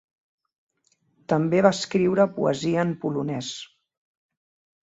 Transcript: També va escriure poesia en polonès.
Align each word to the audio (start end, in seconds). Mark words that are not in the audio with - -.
També 1.33 1.59
va 1.67 1.71
escriure 1.77 2.27
poesia 2.39 2.89
en 2.89 2.97
polonès. 3.05 3.55